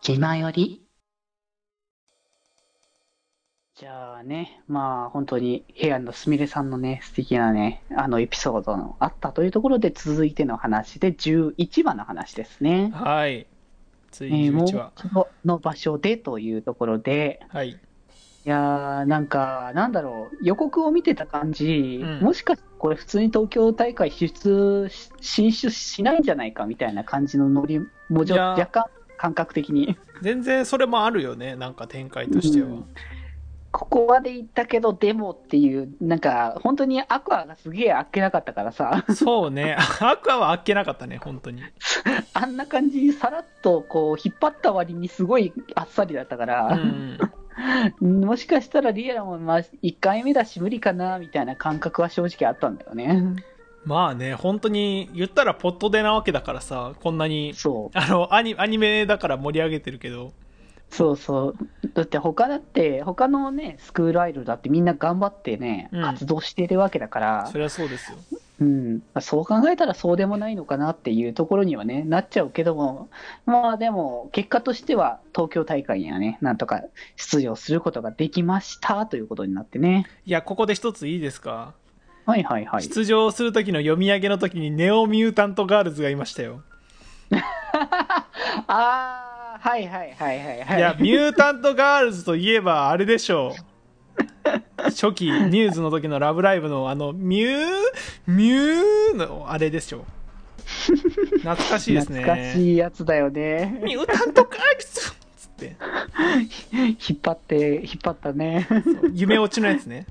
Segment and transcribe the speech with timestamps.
[0.00, 0.82] 気まより？
[3.76, 12.92] じゃあね、まあ本当に部屋のすみれさんのね、素敵なね、あのエピソードのあったというところで続いての話で11話の話ですね。
[12.94, 13.46] はい。
[14.12, 14.92] ついえー、にもう11話。
[14.96, 17.80] 一度の場所でというところで、はい。
[18.46, 27.86] いやー、なんか、なんだろう、予告を見てた感じ、うんもしかしてこれ普通に東京大会出し進出しないんじゃないかみたいな感じのノリも
[28.28, 28.84] 若干
[29.16, 29.96] 感覚的に。
[30.20, 31.56] 全然それもあるよね。
[31.56, 32.66] なんか展開としては。
[32.66, 32.86] うん
[33.76, 39.76] ここまで行ったけど、でもっていう、なんか、本当にアクアがすげえあっけなかったからさ、そうね。
[40.00, 41.60] アクアはあっけなかったね、本当に。
[42.34, 47.18] あんな感じにさらっとこう、引っ張った割にすごいあっさりだったかうら、ん。
[48.00, 53.22] もしかしたらリエラもまあ1回目だし無理かな、みたいな感覚は正直あったんだよね。
[53.84, 57.96] まあね、本当に言ったらポットでなわけだからさ、こんなに、そう。
[57.98, 60.32] あの、アニアニメだから盛り上げてるけど、
[60.90, 61.56] そうそう。
[61.92, 68.18] だって他だって、他のね、スクールアイドルだってみんな頑張ってね、うん活動してるわけだからそ、りゃそうですよ。
[68.60, 69.02] うん。
[69.20, 73.08] そう考えたらそうでもないのかなっていうところにはね、なっちゃうけども、
[73.46, 76.82] まあでも、結果としては東京大会にはね、なんとか
[77.16, 80.06] 出場することができましたということになってね。
[80.24, 81.74] いや、ここで一ついいですか、
[82.26, 82.82] はいはいはい。
[82.82, 86.62] 出場する時の読み上げの時にネオミュータントガールズがいましたよ。
[88.68, 90.78] あー、はいはいはいはいはい。
[90.78, 93.74] いや、ミュータントガールズといえばあれでしょう。
[94.84, 97.68] 初期ミューズの時のラブライブのあの、ミュー、
[98.26, 100.04] ミューのあれでしょう。
[101.38, 102.22] 懐かしいですね。
[102.22, 103.80] 懐かしいやつだよね。
[103.84, 105.76] ミュータントガールズつって。
[106.72, 108.66] 引っ張って、引っ張ったね。
[109.12, 110.06] 夢落ちのやつね。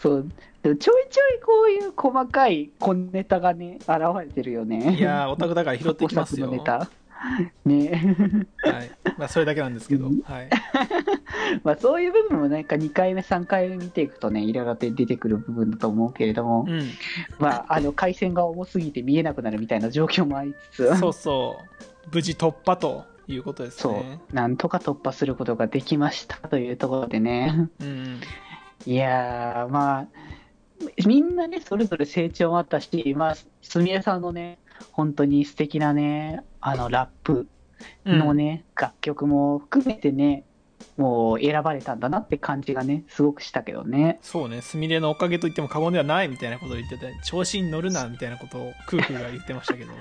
[0.00, 0.26] そう。
[0.64, 0.96] ちょいちょい
[1.44, 4.96] こういう細かい小ネタがね、現れてるよね。
[4.96, 6.50] いやー、オタクだから拾ってきますよ。
[6.50, 6.90] 過去作のネタ。
[7.64, 8.46] ね。
[8.58, 8.90] はい。
[9.18, 10.06] まあ、それだけなんですけど。
[10.06, 10.50] はい。
[11.62, 16.82] まあそういう部分もなんか2回目、3回目見ていくとね、いろいろと出てくる部分だと思うけれども、うん。
[17.38, 22.14] まあ、あの、回線が重すぎて見えなくなるみたいな状況もありつつ、そうそう。
[22.14, 24.20] 無事突破ということですそうね。
[24.32, 27.68] なんとか突破することができましたというところでね。
[27.80, 28.20] うん。
[28.86, 30.06] いやー、まあ、
[31.06, 34.58] みんなね、それぞれ成長もあったし、まあ、すみれさんのね、
[34.92, 37.46] 本当に素敵なね、あの、ラップ
[38.04, 40.44] うんのね、楽曲も含めてね、
[40.96, 44.18] もう選ばれたんだなって感じがね、すごくしたけどね。
[44.20, 49.92] そうね、すみれのおかげと言っても過言ではないみたいなことを言ってて、調子に乗るなみたいなことをクークーが言ってましたけど。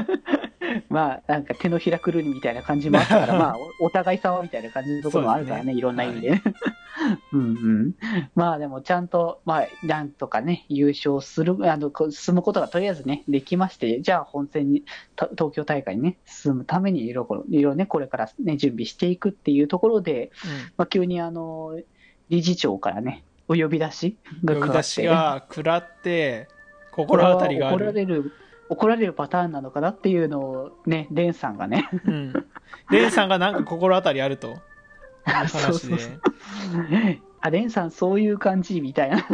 [0.90, 6.42] まあ、なんか手のひらくるりみたいな感じもあったから、 まあ、おお互い様みたいな感じのところもあるからね、ねいろんな意味で。
[7.32, 7.94] うんうん。
[8.34, 14.84] まあでも、ちゃんと、まあ、なんとかね、優勝する、あの、進むことがとりあえずね、できまして、じゃあ本戦に、
[15.16, 20.30] た東京大会にね、進むためにいろいろ、ね、これからね、準備していくっていうところで、
[20.76, 21.78] まあ、急にあの、
[22.28, 24.60] 理事長からね、お呼び出しうん。
[24.60, 26.48] 呼び出しが食らって、
[26.92, 27.92] 心当たりが怒らる。
[27.92, 28.32] れる、
[28.68, 32.32] 怒られるパターンなのかなっていうのをね、レンさんがね、うん。
[32.90, 34.58] レンさんがなんか心当たりあると。
[35.48, 36.20] そうそうそう。
[37.40, 39.24] あ、レンさんそういう感じみたいな。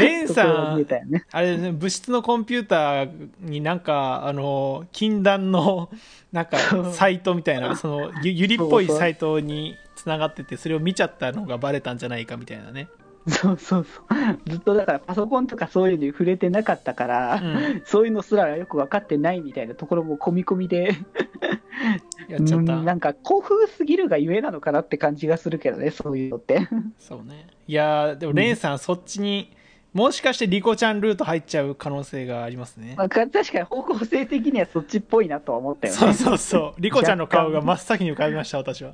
[0.00, 1.24] レンさん、ね。
[1.30, 3.10] あれね、物質のコンピューター
[3.40, 5.90] になんか、あの、禁断の、
[6.32, 6.58] なんか、
[6.92, 12.88] サイトみたいな、その、ゆゆりっぽいサイトに繋がってて、それを見ちゃったのがバレたんじゃないかみたいなね。
[13.28, 14.50] そうそうそう。
[14.50, 17.82] ずっとだからパソコンとかそういうのに触れてなかったから、うん。
[17.84, 20.94] そういうのすらよく分かってないみたいなところも込み込みで、
[22.28, 22.76] やっちゃった。
[22.76, 26.68] うんなんか興奮すぎるがゆえなのかなって感じがするけどね、そういうのって。
[26.98, 27.46] そうね。
[27.66, 29.52] いやーでも、レンさん、そっちに、
[29.92, 32.94] もしかしてリコちゃんルート入っちゃう可能性がありますね。
[32.96, 35.98] まあ、確かに方向性的にはそっちっぽいなとは思ったよね。
[35.98, 36.80] そうそうそう。
[36.80, 38.92] リコちゃんの顔が真っ先に浮かびました、私は。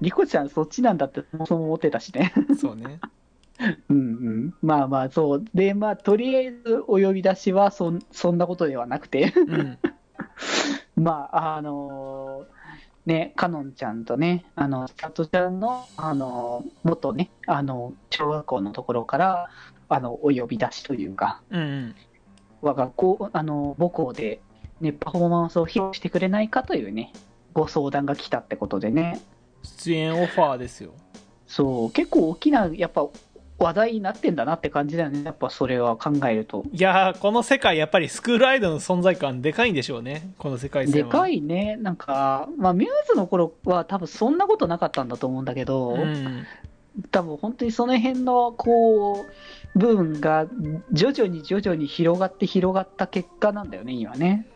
[0.00, 2.32] リコちゃんそっちなんだってそもそも思ってたしね。
[2.60, 3.00] そうね。
[3.88, 4.54] うんうん。
[4.62, 5.44] まあまあそう。
[5.54, 9.78] で、まあとりあえずお呼び出しはそんそんなことではなくて、うん。
[11.00, 12.46] まああの
[13.06, 19.50] ね、かのんちゃんとね、あの、さとちゃんの、あの元ね、あの、小学校のところから、
[19.88, 21.94] あの、お呼び出しというか、うんうん。
[22.60, 24.40] 我が校、あの、母校で、
[24.80, 27.12] ね、パフォーマンスを披露してくれないかというね、
[27.54, 29.20] ご相談が来たってことでね、
[29.62, 30.92] 出演オファーですよ。
[31.46, 33.08] そう、結構大きな、やっぱ、
[33.60, 36.64] 話題になってんだなって感じだよね、やっぱそれは考えると。
[36.72, 40.32] いやーこの世界、やっぱりスクールアイドルの存在感でかいんでしょうね。
[40.38, 40.90] この世界。
[40.90, 46.46] でかいね、なんか、まあ、ミューズの頃は多分そんなことなかったんだと思うんだけど、うん。
[47.10, 49.26] 多分本当にその辺の、こ
[49.74, 50.46] う、部分が
[50.92, 54.46] 徐々に徐々に広がって広がった結果なんだよね、今ね。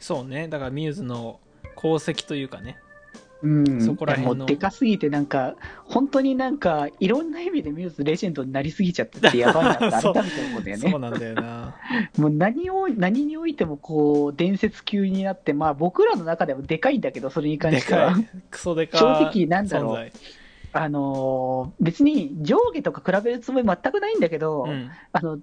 [0.00, 1.38] そうねだからミューズの
[1.76, 2.78] 功績というかね
[3.42, 5.54] うん、そこら辺のもうでかすぎて、なんか、
[5.84, 9.80] 本当になんか、いろんな意味でミューズレジェンドになりすぎちゃってて、やばいなって
[10.12, 10.90] 改めて思うんだよね。
[10.90, 11.74] そうなんだよな。
[12.18, 18.12] もう何を、何においてもこう、伝説級になって、まあ僕らの中でもでかいんだけど、それに関でしては。
[18.12, 18.18] か。
[18.18, 18.26] い。
[18.50, 20.10] クソでかい正直なんだろう。
[20.72, 24.90] あのー別に上下とか比べるつもり全くないんだけど、うん。
[25.12, 25.38] あの、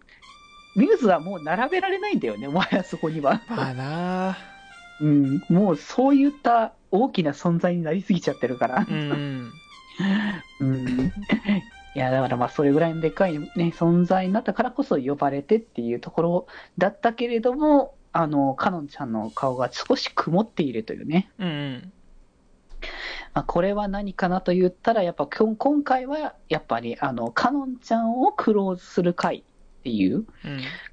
[0.75, 3.41] ミューズはもう並べられないんだよね、お前はそこには。
[3.49, 4.37] まあな。
[5.01, 8.93] うん、もうそういった大きな存在になりすぎちゃってるからう。
[8.93, 9.51] ん
[10.61, 11.11] うん。
[11.95, 16.47] いや、だからまあそれぐらいのでかいね、存在になったからこそ呼ばれてっていうところ
[16.77, 21.29] だったけれども、あの、かのんちゃんの顔が少し曇っているというね。
[21.39, 21.91] うんうん
[23.33, 30.25] まあ、これは何かなと言ったら、やっぱ今回は、やっぱり、あの、かのんちゃんをクローズする回っていううん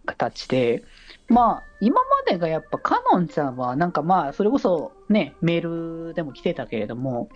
[0.07, 0.85] 形で、
[1.29, 7.29] まあ、今までがやっぱ、かのんちゃんは、なんかまあ、それこそね、メールでも来てたけれども、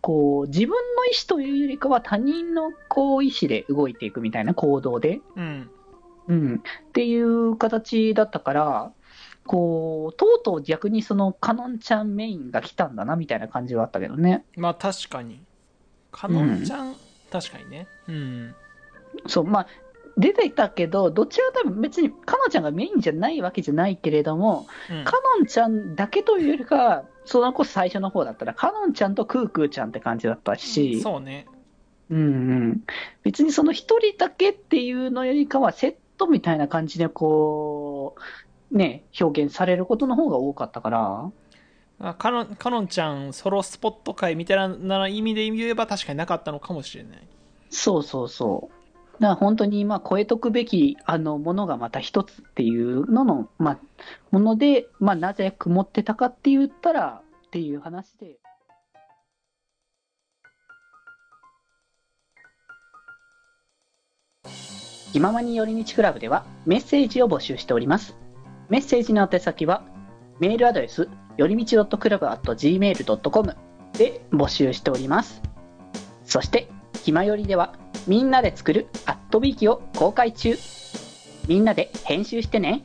[0.00, 0.76] こう、自分の
[1.06, 5.70] 意思というよりかは他人のこう、意思で動いていくみたいな行動で、うん。
[6.28, 8.92] うん、っていう形だったから、
[9.46, 14.44] こう、とうとう逆にその、かのんちゃんメインが来たんだな、みたいな感じはあったけどね。
[14.56, 15.42] まあ確かに。
[16.12, 16.94] かのんちゃん、
[17.32, 17.88] 確かにね。
[18.08, 18.54] うん。
[19.26, 19.66] そう、まあ、
[20.20, 25.04] 出てたけど、どちらかというと別に、かのんちゃんがメインじゃないわけじゃないけれども、うん。
[25.04, 31.46] かのんちゃんだけというよりかは、そのこそ最初の方だったら、かのんちゃんとクークーちゃんって感じだったし、そうね。
[32.10, 32.22] うんう
[32.72, 32.80] ん、
[33.22, 38.16] 別にその一人だけっていうのよりかは、セットみたいな感じで、こ
[38.72, 41.30] う、ね、表現されることの方が多かったから、
[42.02, 47.28] あかのかのんちゃんソロスポット会みたいな意味で言えば確かになかったのかもしれない。
[47.68, 48.79] そうそうそう。
[49.20, 53.78] だから本当にまあ超えとくべきあのものがまた一つっていうのの、まあ、
[54.30, 58.38] もので、まあ、なぜ曇ってたかって言ったらっていう話で。
[65.12, 68.16] 気ままに寄り道クラブではメッセージを募集しております。
[68.68, 69.82] メッセージの宛先は
[70.38, 73.56] メールアドレスよりみち .club.gmail.com
[73.94, 75.42] で募集しております。
[76.24, 76.68] そして、
[77.02, 77.74] ひまよりでは
[78.10, 80.56] みんなで作るアットビーキを公開中。
[81.46, 82.82] みんなで編集してね。